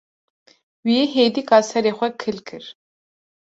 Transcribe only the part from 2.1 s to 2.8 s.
kil kir.